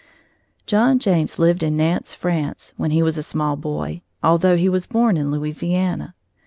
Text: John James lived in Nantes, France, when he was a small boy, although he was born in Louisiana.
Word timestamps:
John 0.65 0.97
James 0.97 1.37
lived 1.37 1.61
in 1.61 1.77
Nantes, 1.77 2.15
France, 2.15 2.73
when 2.75 2.89
he 2.89 3.03
was 3.03 3.19
a 3.19 3.21
small 3.21 3.55
boy, 3.55 4.01
although 4.23 4.57
he 4.57 4.67
was 4.67 4.87
born 4.87 5.15
in 5.15 5.29
Louisiana. 5.29 6.15